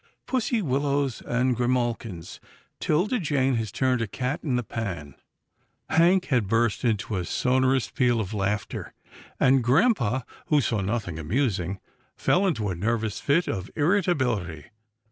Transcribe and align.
"Pussy 0.25 0.63
willows 0.63 1.21
and 1.27 1.55
grimalkins! 1.55 2.39
'Tilda 2.79 3.19
Jane 3.19 3.53
has 3.57 3.71
turned 3.71 4.01
a 4.01 4.07
cat 4.07 4.39
in 4.41 4.55
the 4.55 4.63
pan!" 4.63 5.13
Hank 5.91 6.25
had 6.25 6.47
burst 6.47 6.83
into 6.83 7.17
a 7.17 7.23
sonorous 7.23 7.91
peal 7.91 8.19
of 8.19 8.33
laughter, 8.33 8.95
and 9.39 9.63
grampa, 9.63 10.25
who 10.47 10.59
saw 10.59 10.81
nothing 10.81 11.19
amusing, 11.19 11.79
fell 12.17 12.47
into 12.47 12.69
a 12.69 12.75
nervous 12.75 13.19
fit 13.19 13.47
of 13.47 13.69
irritability. 13.75 14.71